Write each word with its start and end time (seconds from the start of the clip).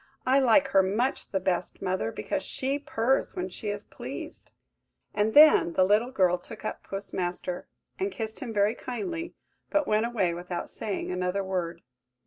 I 0.25 0.39
like 0.39 0.69
her 0.69 0.81
much 0.81 1.27
the 1.29 1.39
best, 1.39 1.79
mother, 1.79 2.11
because 2.11 2.41
she 2.41 2.79
purrs 2.79 3.35
when 3.35 3.49
she 3.49 3.69
is 3.69 3.83
pleased!" 3.83 4.49
And 5.13 5.35
then 5.35 5.73
the 5.73 5.83
little 5.83 6.09
girl 6.09 6.39
took 6.39 6.65
up 6.65 6.81
Puss 6.81 7.13
Master, 7.13 7.67
and 7.99 8.09
kissed 8.11 8.39
him 8.39 8.51
very 8.51 8.73
kindly, 8.73 9.35
but 9.69 9.85
went 9.87 10.07
away 10.07 10.33
without 10.33 10.71
saying 10.71 11.11
another 11.11 11.43
word. 11.43 11.83